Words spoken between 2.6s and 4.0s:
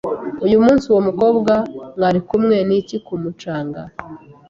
niki ku mucanga?